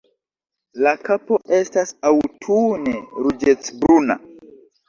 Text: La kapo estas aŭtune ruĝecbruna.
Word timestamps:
La 0.85 0.93
kapo 1.09 1.37
estas 1.59 1.93
aŭtune 2.13 2.97
ruĝecbruna. 3.27 4.21